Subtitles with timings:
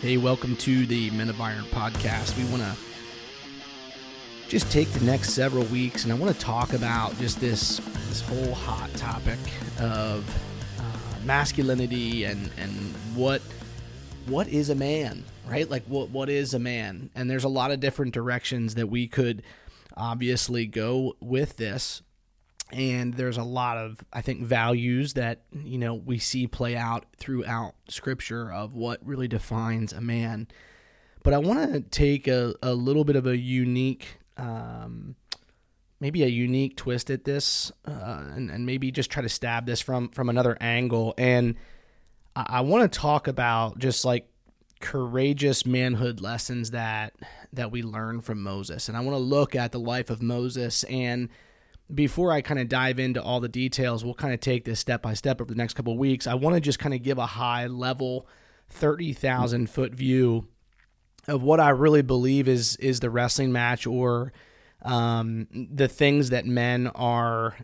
[0.00, 2.34] Hey, welcome to the Men of Iron podcast.
[2.38, 2.74] We want to
[4.48, 7.76] just take the next several weeks and I want to talk about just this
[8.08, 9.38] this whole hot topic
[9.78, 10.26] of
[10.78, 12.72] uh, masculinity and and
[13.14, 13.42] what
[14.24, 15.68] what is a man, right?
[15.68, 17.10] Like what what is a man?
[17.14, 19.42] And there's a lot of different directions that we could
[19.98, 22.00] obviously go with this
[22.72, 27.06] and there's a lot of i think values that you know we see play out
[27.16, 30.48] throughout scripture of what really defines a man.
[31.22, 35.16] But i want to take a, a little bit of a unique um,
[36.00, 39.80] maybe a unique twist at this uh, and, and maybe just try to stab this
[39.80, 41.14] from from another angle.
[41.18, 41.56] And
[42.34, 44.28] i, I want to talk about just like
[44.80, 47.14] courageous manhood lessons that
[47.52, 48.88] that we learn from moses.
[48.88, 51.28] And i want to look at the life of moses and
[51.94, 55.02] before I kind of dive into all the details, we'll kind of take this step
[55.02, 56.26] by step over the next couple weeks.
[56.26, 58.26] I want to just kind of give a high level,
[58.68, 60.48] thirty thousand foot view
[61.28, 64.32] of what I really believe is is the wrestling match or
[64.82, 67.56] um, the things that men are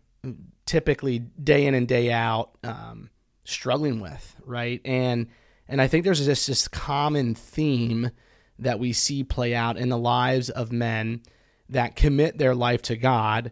[0.66, 3.10] typically day in and day out um,
[3.44, 4.80] struggling with, right?
[4.84, 5.28] And
[5.68, 8.10] and I think there's just this common theme
[8.58, 11.22] that we see play out in the lives of men
[11.68, 13.50] that commit their life to God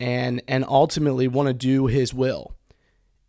[0.00, 2.54] and and ultimately want to do his will.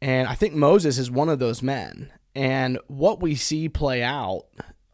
[0.02, 2.12] And I think Moses is one of those men.
[2.36, 4.46] And what we see play out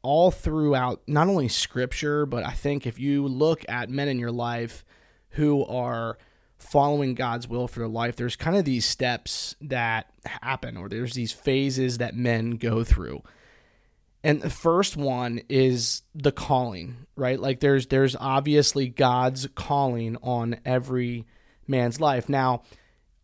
[0.02, 4.32] all throughout not only scripture, but I think if you look at men in your
[4.32, 4.86] life
[5.32, 6.18] who are
[6.58, 11.14] following God's will for their life, there's kind of these steps that happen, or there's
[11.14, 13.24] these phases that men go through.
[14.24, 17.40] And the first one is the calling, right?
[17.40, 21.26] Like there's there's obviously God's calling on every
[21.70, 22.28] man's life.
[22.28, 22.64] Now,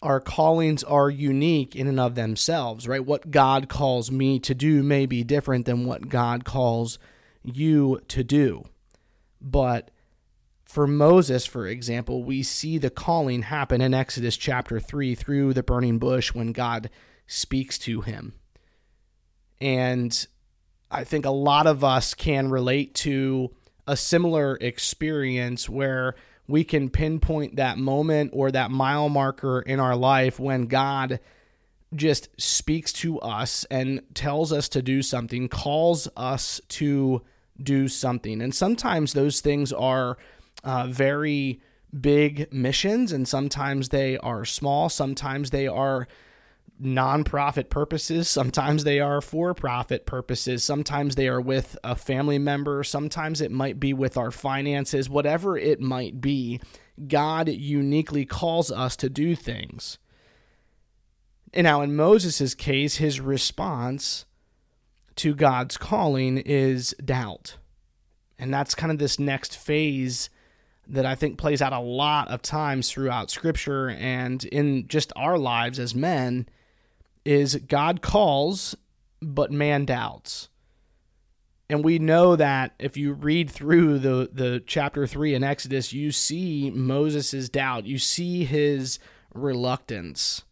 [0.01, 3.03] our callings are unique in and of themselves, right?
[3.03, 6.99] What God calls me to do may be different than what God calls
[7.43, 8.66] you to do.
[9.41, 9.89] But
[10.63, 15.63] for Moses, for example, we see the calling happen in Exodus chapter 3 through the
[15.63, 16.89] burning bush when God
[17.27, 18.33] speaks to him.
[19.62, 20.27] And
[20.91, 23.51] I think a lot of us can relate to
[23.88, 26.16] a similar experience where
[26.47, 31.19] we can pinpoint that moment or that mile marker in our life when God
[31.94, 37.22] just speaks to us and tells us to do something, calls us to
[37.61, 38.41] do something.
[38.41, 40.17] And sometimes those things are
[40.63, 41.61] uh, very
[42.00, 46.07] big missions, and sometimes they are small, sometimes they are
[46.81, 48.28] nonprofit purposes.
[48.28, 50.63] Sometimes they are for profit purposes.
[50.63, 52.84] Sometimes they are with a family member.
[52.84, 55.09] Sometimes it might be with our finances.
[55.09, 56.59] Whatever it might be,
[57.08, 59.97] God uniquely calls us to do things.
[61.53, 64.25] And now, in Moses' case, his response
[65.16, 67.57] to God's calling is doubt.
[68.38, 70.30] And that's kind of this next phase
[70.88, 75.38] that I think plays out a lot of times throughout Scripture and in just our
[75.38, 76.47] lives as men
[77.25, 78.75] is God calls,
[79.22, 80.50] but man doubts.
[81.68, 86.12] And we know that if you read through the, the chapter 3 in Exodus, you
[86.12, 87.86] see Moses' doubt.
[87.86, 89.00] You see his
[89.34, 90.44] reluctance.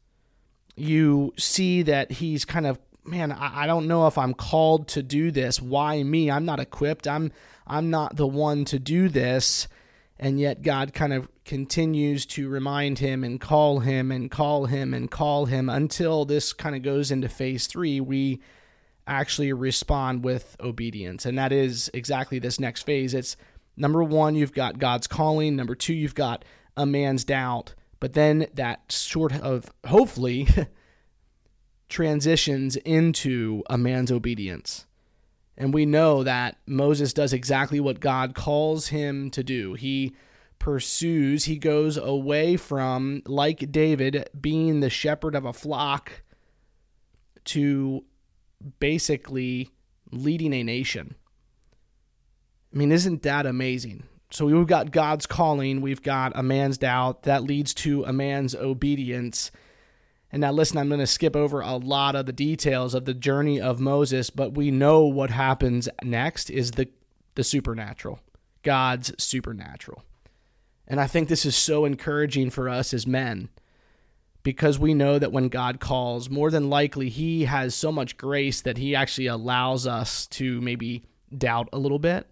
[0.76, 5.30] You see that he's kind of, man, I don't know if I'm called to do
[5.30, 5.62] this.
[5.62, 6.32] Why me?
[6.32, 7.08] I'm not equipped.
[7.08, 7.32] I'm
[7.66, 9.68] I'm not the one to do this.
[10.19, 14.94] And yet God kind of continues to remind him and call him and call him
[14.94, 18.00] and call him until this kind of goes into phase three.
[18.00, 18.41] We
[19.07, 21.25] actually respond with obedience.
[21.25, 23.13] And that is exactly this next phase.
[23.13, 23.35] It's
[23.75, 25.56] number one, you've got God's calling.
[25.56, 26.45] Number two, you've got
[26.78, 27.74] a man's doubt.
[28.00, 30.47] But then that sort of hopefully
[31.90, 34.85] transitions into a man's obedience.
[35.58, 39.74] And we know that Moses does exactly what God calls him to do.
[39.74, 40.16] He
[40.58, 46.24] pursues, he goes away from, like David, being the shepherd of a flock
[47.46, 48.04] to
[48.80, 49.69] basically
[50.12, 51.16] leading a nation.
[52.74, 54.04] I mean, isn't that amazing?
[54.31, 58.56] So we've got God's calling, we've got a man's doubt that leads to a man's
[58.56, 59.51] obedience.
[60.33, 63.13] And now, listen, I'm going to skip over a lot of the details of the
[63.13, 66.89] journey of Moses, but we know what happens next is the,
[67.35, 68.19] the supernatural,
[68.63, 70.03] God's supernatural.
[70.88, 73.50] And I think this is so encouraging for us as men
[74.41, 78.59] because we know that when God calls, more than likely, He has so much grace
[78.62, 81.03] that He actually allows us to maybe
[81.38, 82.27] doubt a little bit.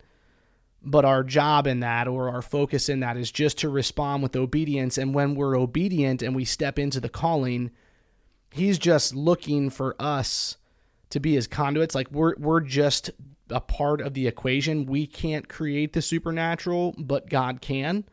[0.81, 4.35] But our job in that or our focus in that is just to respond with
[4.35, 4.97] obedience.
[4.97, 7.69] And when we're obedient and we step into the calling,
[8.51, 10.57] He's just looking for us
[11.09, 11.95] to be his conduits.
[11.95, 13.11] Like we're we're just
[13.49, 14.85] a part of the equation.
[14.85, 18.05] We can't create the supernatural, but God can.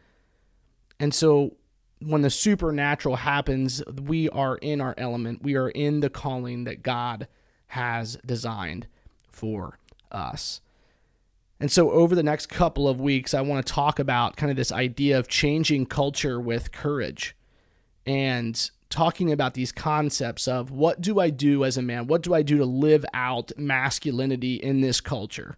[1.00, 1.56] And so
[2.00, 5.43] when the supernatural happens, we are in our element.
[5.43, 7.29] We are in the calling that God
[7.69, 8.87] has designed
[9.31, 9.79] for
[10.11, 10.61] us.
[11.61, 14.56] And so, over the next couple of weeks, I want to talk about kind of
[14.56, 17.35] this idea of changing culture with courage
[18.06, 22.06] and talking about these concepts of what do I do as a man?
[22.06, 25.56] What do I do to live out masculinity in this culture?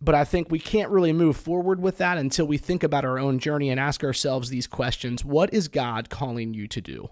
[0.00, 3.18] But I think we can't really move forward with that until we think about our
[3.18, 7.10] own journey and ask ourselves these questions What is God calling you to do?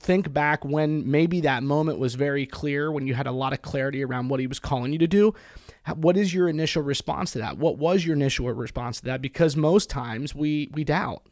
[0.00, 3.62] Think back when maybe that moment was very clear, when you had a lot of
[3.62, 5.32] clarity around what He was calling you to do.
[5.94, 7.58] What is your initial response to that?
[7.58, 9.22] What was your initial response to that?
[9.22, 11.22] Because most times we, we doubt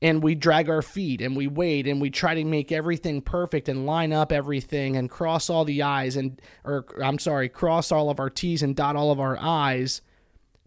[0.00, 3.68] and we drag our feet and we wait and we try to make everything perfect
[3.68, 8.08] and line up everything and cross all the i's and or I'm sorry, cross all
[8.10, 10.00] of our t's and dot all of our i's.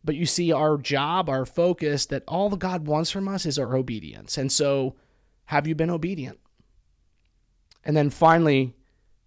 [0.04, 3.60] But you see our job, our focus that all the God wants from us is
[3.60, 4.38] our obedience.
[4.38, 4.95] And so
[5.45, 6.39] have you been obedient?
[7.83, 8.74] And then finally,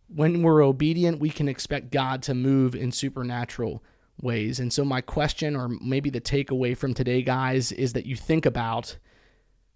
[0.08, 3.82] when we're obedient, we can expect God to move in supernatural
[4.20, 4.60] ways.
[4.60, 8.44] And so my question or maybe the takeaway from today guys is that you think
[8.46, 8.96] about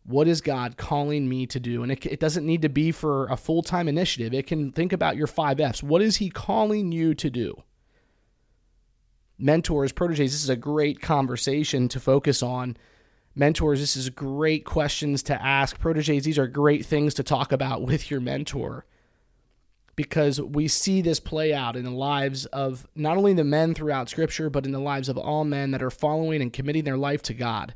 [0.09, 1.83] what is God calling me to do?
[1.83, 4.33] And it, it doesn't need to be for a full time initiative.
[4.33, 5.83] It can think about your five F's.
[5.83, 7.63] What is He calling you to do?
[9.39, 12.79] Mentors, proteges, this is a great conversation to focus on.
[13.35, 15.79] Mentors, this is great questions to ask.
[15.79, 18.87] Proteges, these are great things to talk about with your mentor
[19.95, 24.09] because we see this play out in the lives of not only the men throughout
[24.09, 27.21] Scripture, but in the lives of all men that are following and committing their life
[27.21, 27.75] to God.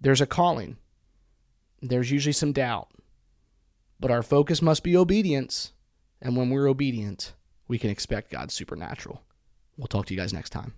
[0.00, 0.76] There's a calling
[1.90, 2.88] there's usually some doubt.
[4.00, 5.72] But our focus must be obedience.
[6.20, 7.34] And when we're obedient,
[7.68, 9.22] we can expect God's supernatural.
[9.76, 10.74] We'll talk to you guys next time.